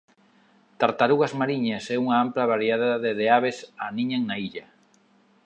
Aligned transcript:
Tartarugas 0.81 1.33
mariñas 1.41 1.85
e 1.93 1.95
unha 2.03 2.15
ampla 2.25 2.49
variedade 2.53 3.09
de 3.19 3.25
aves 3.37 3.57
aniñan 3.87 4.23
na 4.25 4.35
illa. 4.47 4.65